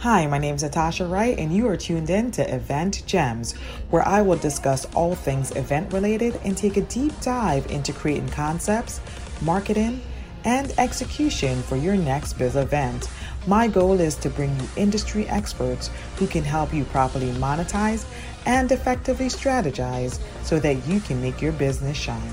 [0.00, 3.52] Hi, my name is Natasha Wright, and you are tuned in to Event Gems,
[3.90, 8.30] where I will discuss all things event related and take a deep dive into creating
[8.30, 8.98] concepts,
[9.42, 10.00] marketing,
[10.46, 13.10] and execution for your next biz event.
[13.46, 18.06] My goal is to bring you industry experts who can help you properly monetize
[18.46, 22.32] and effectively strategize so that you can make your business shine.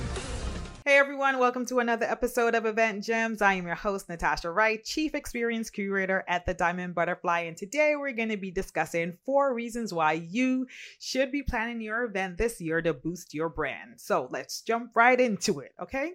[0.88, 3.42] Hey everyone, welcome to another episode of Event Gems.
[3.42, 7.42] I am your host, Natasha Wright, Chief Experience Curator at the Diamond Butterfly.
[7.42, 10.66] And today we're going to be discussing four reasons why you
[10.97, 13.96] should be planning your event this year to boost your brand.
[14.00, 16.14] So let's jump right into it, okay?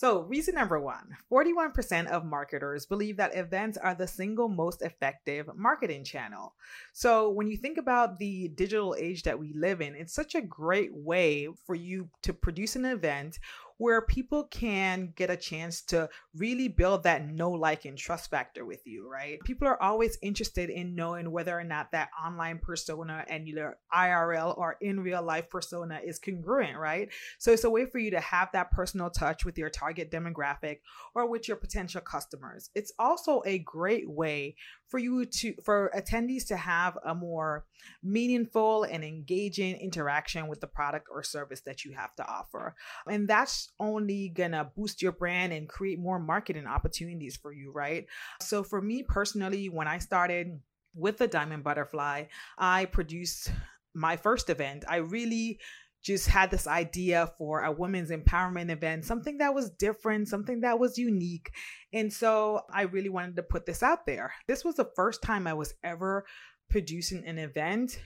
[0.00, 5.50] So, reason number one 41% of marketers believe that events are the single most effective
[5.54, 6.54] marketing channel.
[6.94, 10.40] So, when you think about the digital age that we live in, it's such a
[10.40, 13.38] great way for you to produce an event
[13.80, 18.66] where people can get a chance to really build that know, like, and trust factor
[18.66, 19.40] with you, right?
[19.40, 24.58] People are always interested in knowing whether or not that online persona and your IRL
[24.58, 27.08] or in real life persona is congruent, right?
[27.38, 30.80] So it's a way for you to have that personal touch with your target demographic
[31.14, 32.68] or with your potential customers.
[32.74, 34.56] It's also a great way
[34.90, 37.64] for you to for attendees to have a more
[38.02, 42.74] meaningful and engaging interaction with the product or service that you have to offer.
[43.06, 48.06] And that's only gonna boost your brand and create more marketing opportunities for you right?
[48.40, 50.60] So for me personally when i started
[50.94, 52.24] with the diamond butterfly
[52.58, 53.50] i produced
[53.94, 54.84] my first event.
[54.88, 55.58] I really
[56.02, 60.78] just had this idea for a women's empowerment event, something that was different, something that
[60.78, 61.50] was unique.
[61.92, 64.32] And so I really wanted to put this out there.
[64.46, 66.24] This was the first time I was ever
[66.70, 68.00] producing an event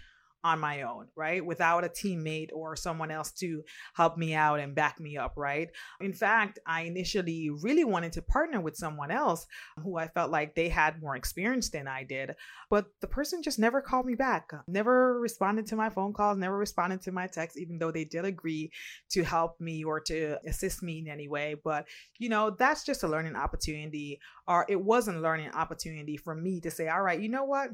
[0.45, 1.45] on my own, right?
[1.45, 3.63] Without a teammate or someone else to
[3.95, 5.71] help me out and back me up, right?
[6.01, 9.47] In fact, I initially really wanted to partner with someone else
[9.83, 12.37] who I felt like they had more experience than I did,
[12.69, 16.59] but the person just never called me back, never responded to my phone calls, never
[16.59, 18.71] responded to my texts, even though they did agree
[19.11, 21.57] to help me or to assist me in any way.
[21.65, 21.87] But,
[22.19, 26.61] you know, that's just a learning opportunity, or it wasn't a learning opportunity for me
[26.61, 27.71] to say, all right, you know what?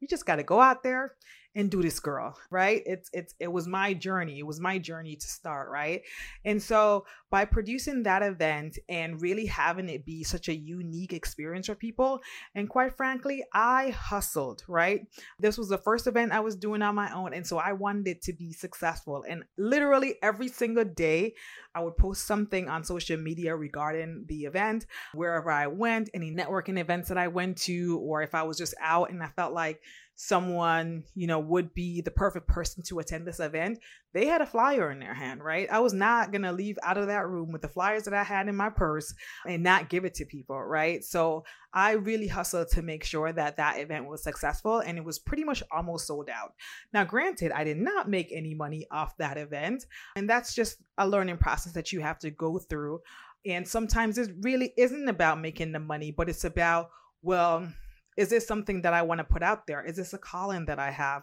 [0.00, 1.14] You just got to go out there
[1.56, 2.82] and do this girl right?
[2.86, 4.38] It's it's it was my journey.
[4.38, 6.02] It was my journey to start right?
[6.44, 11.66] And so by producing that event and really having it be such a unique experience
[11.66, 12.20] for people
[12.54, 15.06] and quite frankly i hustled right?
[15.40, 18.08] This was the first event i was doing on my own and so i wanted
[18.08, 19.24] it to be successful.
[19.28, 21.34] And literally every single day
[21.74, 26.78] i would post something on social media regarding the event wherever i went any networking
[26.78, 29.80] events that i went to or if i was just out and i felt like
[30.18, 33.78] someone, you know, would be the perfect person to attend this event,
[34.14, 35.68] they had a flyer in their hand, right?
[35.70, 38.22] I was not going to leave out of that room with the flyers that I
[38.22, 39.14] had in my purse
[39.46, 41.04] and not give it to people, right?
[41.04, 41.44] So
[41.74, 45.44] I really hustled to make sure that that event was successful and it was pretty
[45.44, 46.54] much almost sold out.
[46.94, 49.84] Now, granted, I did not make any money off that event,
[50.16, 53.00] and that's just a learning process that you have to go through.
[53.44, 56.88] And sometimes it really isn't about making the money, but it's about,
[57.20, 57.68] well,
[58.16, 59.84] is this something that I want to put out there?
[59.84, 61.22] Is this a calling that I have?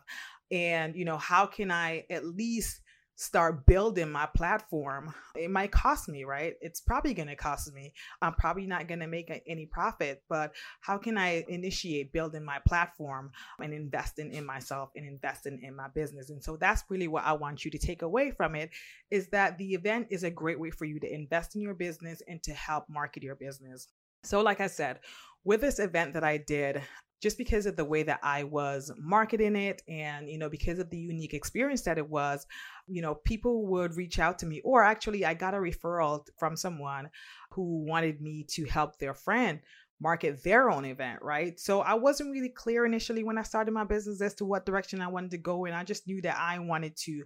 [0.52, 2.82] And, you know, how can I at least
[3.16, 5.14] start building my platform?
[5.36, 6.56] It might cost me, right?
[6.62, 7.94] It's probably going to cost me.
[8.22, 12.60] I'm probably not going to make any profit, but how can I initiate building my
[12.68, 16.30] platform and investing in myself and investing in my business?
[16.30, 18.72] And so that's really what I want you to take away from it
[19.10, 22.22] is that the event is a great way for you to invest in your business
[22.28, 23.88] and to help market your business.
[24.24, 25.00] So, like I said,
[25.44, 26.82] with this event that I did,
[27.22, 30.90] just because of the way that I was marketing it and, you know, because of
[30.90, 32.46] the unique experience that it was,
[32.88, 34.62] you know, people would reach out to me.
[34.66, 37.10] Or actually, I got a referral from someone
[37.52, 39.62] who wanted me to help their friend
[40.02, 41.58] market their own event, right?
[41.58, 45.02] So I wasn't really clear initially when I started my business as to what direction
[45.02, 45.74] I wanted to go in.
[45.74, 47.24] I just knew that I wanted to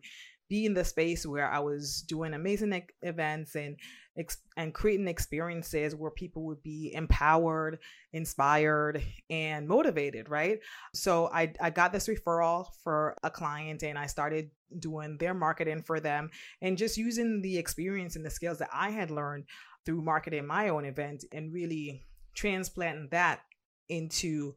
[0.49, 3.77] be in the space where I was doing amazing events and
[4.55, 7.77] and creating experiences where people would be empowered,
[8.13, 10.59] inspired, and motivated, right?
[10.93, 14.49] So I I got this referral for a client and I started
[14.79, 16.29] doing their marketing for them
[16.61, 19.45] and just using the experience and the skills that I had learned
[19.85, 22.03] through marketing my own event and really
[22.33, 23.41] transplanting that
[23.89, 24.55] into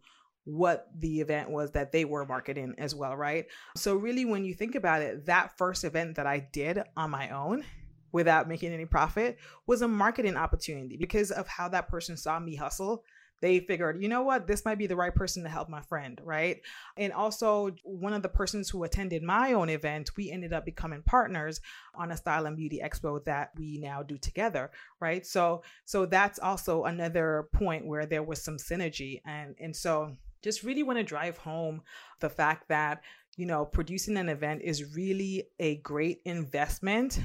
[0.50, 3.46] what the event was that they were marketing as well, right?
[3.76, 7.30] So, really, when you think about it, that first event that I did on my
[7.30, 7.64] own
[8.12, 12.56] without making any profit was a marketing opportunity because of how that person saw me
[12.56, 13.04] hustle
[13.40, 16.20] they figured, you know what, this might be the right person to help my friend,
[16.22, 16.60] right?
[16.96, 21.02] And also, one of the persons who attended my own event, we ended up becoming
[21.02, 21.60] partners
[21.94, 24.70] on a style and beauty expo that we now do together,
[25.00, 25.26] right?
[25.26, 30.62] So, so that's also another point where there was some synergy, and and so just
[30.62, 31.82] really want to drive home
[32.20, 33.02] the fact that,
[33.36, 37.20] you know, producing an event is really a great investment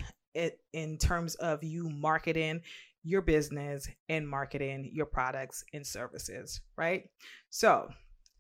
[0.74, 2.62] in terms of you marketing
[3.04, 7.10] your business and marketing your products and services, right?
[7.50, 7.90] So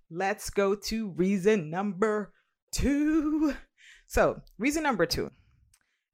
[0.09, 2.33] let's go to reason number
[2.71, 3.53] two.
[4.07, 5.31] So, reason number two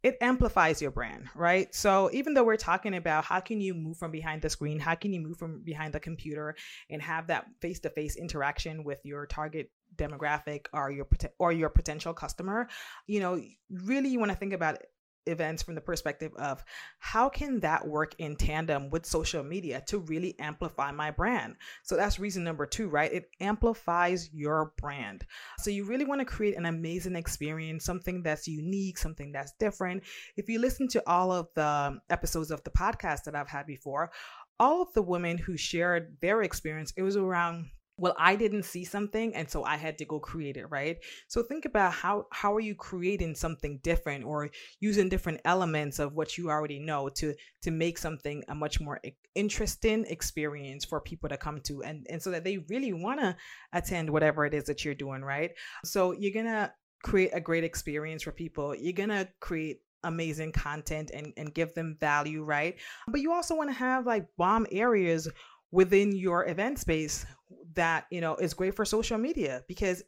[0.03, 1.74] it amplifies your brand, right?
[1.74, 4.95] So even though we're talking about how can you move from behind the screen, how
[4.95, 6.56] can you move from behind the computer
[6.89, 11.07] and have that face-to-face interaction with your target demographic or your
[11.38, 12.68] or your potential customer,
[13.07, 14.77] you know, really you want to think about
[15.26, 16.64] events from the perspective of
[17.00, 21.56] how can that work in tandem with social media to really amplify my brand?
[21.84, 23.12] So that's reason number two right?
[23.12, 25.26] It amplifies your brand.
[25.60, 30.04] So you really want to create an amazing experience something that's unique something that's different.
[30.36, 34.12] If you listen to all of the episodes of the podcast that i've had before
[34.60, 37.66] all of the women who shared their experience it was around
[38.01, 40.98] well i didn't see something and so i had to go create it right?
[41.27, 44.50] So think about how how are you creating something different or
[44.80, 49.00] using different elements of what you already know to to make something a much more
[49.36, 53.36] interesting experience for people to come to and and so that they really want to
[53.74, 55.51] attend whatever it is that you're doing right?
[55.83, 58.75] So you're gonna create a great experience for people.
[58.75, 62.75] You're gonna create amazing content and, and give them value, right?
[63.07, 65.27] But you also want to have like bomb areas
[65.72, 67.26] within your event space
[67.74, 70.04] that you know is great for social media because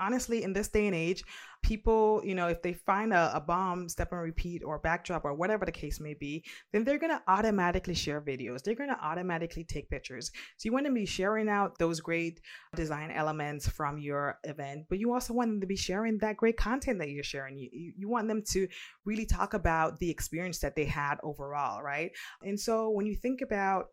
[0.00, 1.24] honestly in this day and age
[1.62, 5.34] people you know if they find a, a bomb step and repeat or backdrop or
[5.34, 8.62] whatever the case may be then they're going to automatically share videos.
[8.62, 10.30] They're going to automatically take pictures.
[10.56, 12.40] So you want to be sharing out those great
[12.76, 16.56] design elements from your event but you also want them to be sharing that great
[16.56, 17.58] content that you're sharing.
[17.58, 18.68] You, you, you want them to
[19.04, 22.12] really talk about the experience that they had overall right?
[22.42, 23.86] And so when you think about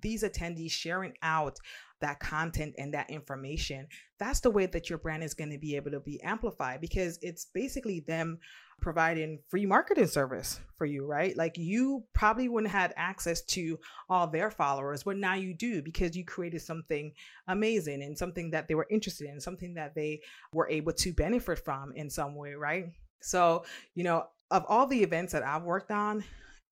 [0.00, 1.58] these attendees sharing out
[2.00, 3.86] that content and that information,
[4.18, 7.18] that's the way that your brand is going to be able to be amplified because
[7.22, 8.38] it's basically them
[8.80, 11.36] providing free marketing service for you, right?
[11.36, 13.78] Like you probably wouldn't have access to
[14.08, 17.12] all their followers, but now you do because you created something
[17.48, 20.20] amazing and something that they were interested in, something that they
[20.52, 22.86] were able to benefit from in some way, right?
[23.20, 23.64] So,
[23.96, 26.22] you know, of all the events that I've worked on,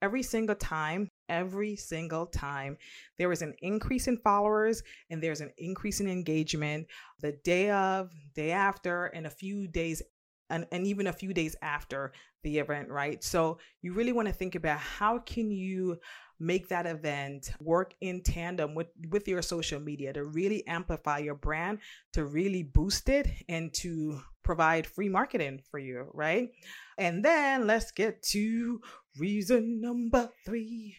[0.00, 2.76] every single time every single time.
[3.18, 6.86] There is an increase in followers and there's an increase in engagement
[7.20, 10.02] the day of, day after, and a few days
[10.48, 12.12] and, and even a few days after
[12.42, 13.22] the event, right?
[13.24, 15.98] So you really want to think about how can you
[16.38, 21.34] make that event work in tandem with with your social media to really amplify your
[21.34, 21.78] brand,
[22.12, 26.50] to really boost it and to provide free marketing for you, right?
[26.98, 28.80] And then let's get to
[29.18, 30.96] reason number 3.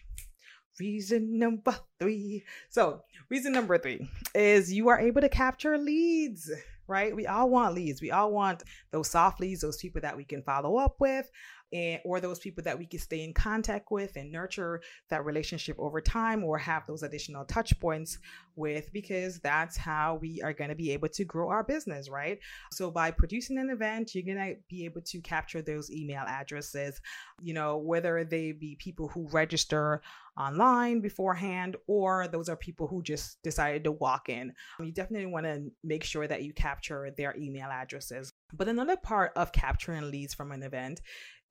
[0.80, 2.44] Reason number three.
[2.70, 6.52] So, reason number three is you are able to capture leads,
[6.88, 7.16] right?
[7.16, 8.02] We all want leads.
[8.02, 11.30] We all want those soft leads, those people that we can follow up with,
[11.74, 15.76] and or those people that we can stay in contact with and nurture that relationship
[15.80, 18.20] over time or have those additional touch points
[18.56, 22.40] with because that's how we are going to be able to grow our business right
[22.72, 27.02] so by producing an event you're going to be able to capture those email addresses
[27.42, 30.02] you know whether they be people who register
[30.38, 34.54] online beforehand or those are people who just decided to walk in.
[34.80, 38.32] Um, you definitely want to make sure that you capture their email addresses.
[38.54, 41.02] But another part of capturing leads from an event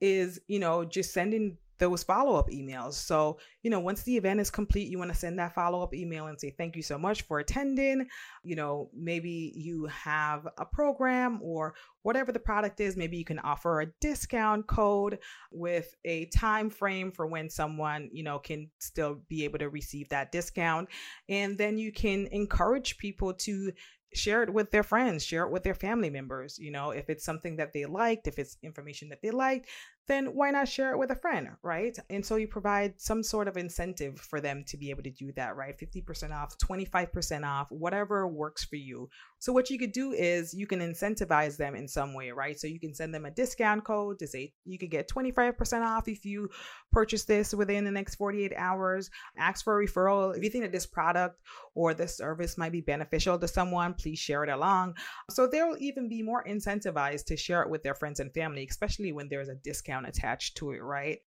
[0.01, 2.93] is, you know, just sending those follow up emails.
[2.93, 5.93] So, you know, once the event is complete, you want to send that follow up
[5.93, 8.07] email and say, thank you so much for attending.
[8.43, 12.97] You know, maybe you have a program or whatever the product is.
[12.97, 15.19] Maybe you can offer a discount code
[15.51, 20.09] with a time frame for when someone, you know, can still be able to receive
[20.09, 20.89] that discount.
[21.29, 23.71] And then you can encourage people to
[24.13, 26.57] share it with their friends, share it with their family members.
[26.57, 29.67] You know, if it's something that they liked, if it's information that they liked,
[30.07, 31.97] then why not share it with a friend, right?
[32.09, 35.31] And so you provide some sort of incentive for them to be able to do
[35.33, 35.77] that, right?
[35.77, 39.09] 50% off, 25% off, whatever works for you.
[39.39, 42.57] So what you could do is you can incentivize them in some way, right?
[42.59, 46.07] So you can send them a discount code to say you could get 25% off
[46.07, 46.49] if you
[46.91, 49.09] purchase this within the next 48 hours.
[49.37, 50.35] Ask for a referral.
[50.35, 51.39] If you think that this product
[51.75, 54.95] or this service might be beneficial to someone, please share it along.
[55.29, 59.11] So they'll even be more incentivized to share it with their friends and family, especially
[59.11, 61.19] when there's a discount attached to it, right?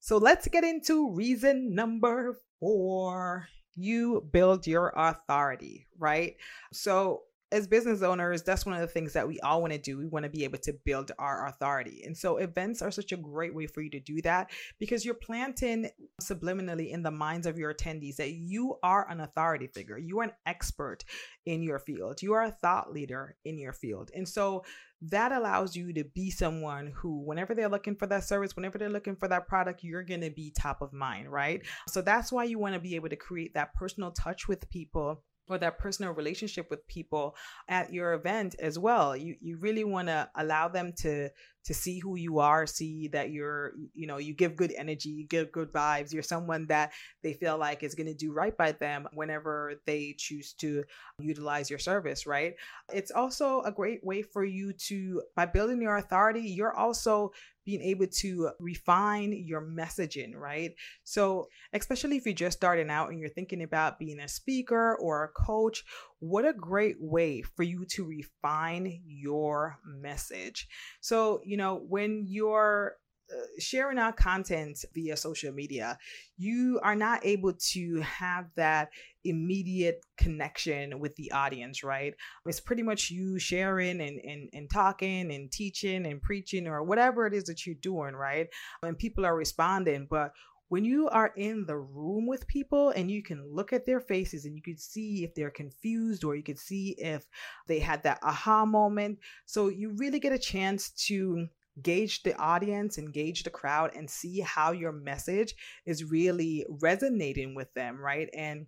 [0.00, 3.48] So let's get into reason number four.
[3.74, 6.36] You build your authority, right?
[6.72, 9.96] So as business owners, that's one of the things that we all want to do.
[9.96, 12.02] We want to be able to build our authority.
[12.04, 15.14] And so events are such a great way for you to do that because you're
[15.14, 15.90] planting
[16.22, 19.98] subliminally in the minds of your attendees that you are an authority figure.
[19.98, 21.04] You are an expert
[21.46, 22.22] in your field.
[22.22, 24.10] You are a thought leader in your field.
[24.14, 24.64] And so
[25.00, 28.88] that allows you to be someone who, whenever they're looking for that service, whenever they're
[28.88, 31.62] looking for that product, you're going to be top of mind, right?
[31.86, 35.22] So that's why you want to be able to create that personal touch with people
[35.48, 37.36] or that personal relationship with people
[37.68, 39.16] at your event as well.
[39.16, 41.30] You you really want to allow them to
[41.64, 45.26] to see who you are, see that you're you know, you give good energy, you
[45.26, 48.72] give good vibes, you're someone that they feel like is going to do right by
[48.72, 50.84] them whenever they choose to
[51.18, 52.54] utilize your service, right?
[52.92, 57.32] It's also a great way for you to by building your authority, you're also
[57.68, 60.70] being able to refine your messaging, right?
[61.04, 65.24] So, especially if you're just starting out and you're thinking about being a speaker or
[65.24, 65.84] a coach,
[66.18, 70.66] what a great way for you to refine your message.
[71.02, 72.94] So, you know, when you're
[73.30, 75.98] Uh, sharing our content via social media,
[76.38, 78.88] you are not able to have that
[79.24, 82.14] immediate connection with the audience, right?
[82.46, 87.26] It's pretty much you sharing and, and, and talking and teaching and preaching or whatever
[87.26, 88.46] it is that you're doing, right?
[88.82, 90.06] And people are responding.
[90.08, 90.32] But
[90.68, 94.44] when you are in the room with people and you can look at their faces
[94.44, 97.26] and you can see if they're confused or you can see if
[97.66, 99.18] they had that aha moment.
[99.46, 101.48] So you really get a chance to
[101.82, 105.54] gauge the audience, engage the crowd, and see how your message
[105.86, 108.28] is really resonating with them, right?
[108.34, 108.66] And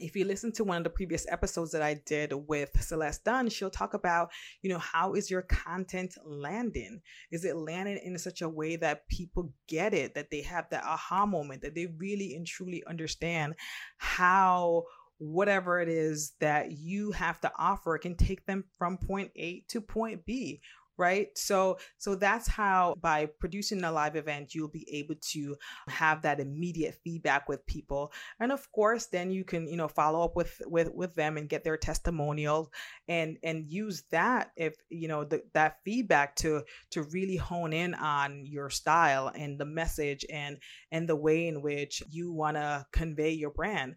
[0.00, 3.48] if you listen to one of the previous episodes that I did with Celeste Dunn,
[3.48, 4.30] she'll talk about,
[4.62, 7.00] you know, how is your content landing?
[7.30, 10.84] Is it landing in such a way that people get it, that they have that
[10.84, 13.54] aha moment, that they really and truly understand
[13.96, 14.84] how
[15.18, 19.80] whatever it is that you have to offer can take them from point A to
[19.80, 20.60] point B
[20.98, 21.28] right?
[21.36, 25.56] So so that's how by producing a live event you'll be able to
[25.88, 28.12] have that immediate feedback with people.
[28.40, 31.48] And of course then you can you know follow up with with with them and
[31.48, 32.68] get their testimonials
[33.06, 37.94] and and use that if you know the, that feedback to to really hone in
[37.94, 40.58] on your style and the message and
[40.90, 43.94] and the way in which you want to convey your brand.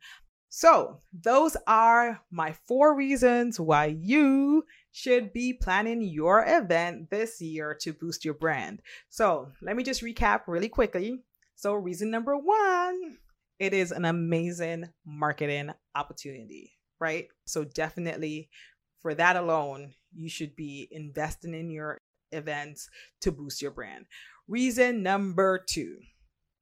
[0.53, 7.74] So, those are my four reasons why you should be planning your event this year
[7.82, 8.82] to boost your brand.
[9.10, 11.24] So, let me just recap really quickly.
[11.56, 13.18] So, reason number one,
[13.60, 17.28] it is an amazing marketing opportunity, right?
[17.46, 18.50] So, definitely
[19.02, 21.98] for that alone, you should be investing in your
[22.32, 22.90] events
[23.22, 24.06] to boost your brand.
[24.48, 25.98] Reason number two,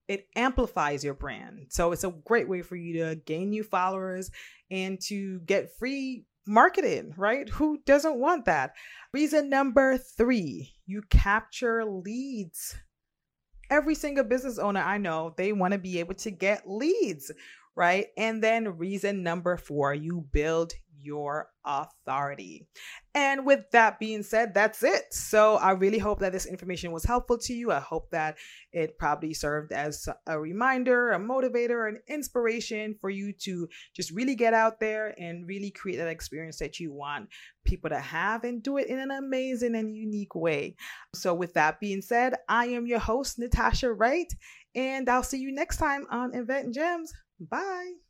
[0.08, 1.68] it amplifies your brand.
[1.70, 4.32] So it's a great way for you to gain new followers
[4.72, 7.48] and to get free marketing, right?
[7.48, 8.74] Who doesn't want that?
[9.13, 12.75] Reason number three, you capture leads.
[13.70, 17.32] Every single business owner I know, they want to be able to get leads,
[17.75, 18.08] right?
[18.18, 22.68] And then reason number four, you build your authority.
[23.13, 25.03] And with that being said, that's it.
[25.12, 27.72] So I really hope that this information was helpful to you.
[27.72, 28.38] I hope that
[28.72, 34.36] it probably served as a reminder, a motivator, an inspiration for you to just really
[34.36, 37.29] get out there and really create that experience that you want
[37.65, 40.75] people to have and do it in an amazing and unique way.
[41.13, 44.32] So, with that being said, I am your host, Natasha Wright,
[44.75, 47.12] and I'll see you next time on Event Gems.
[47.39, 48.09] Bye.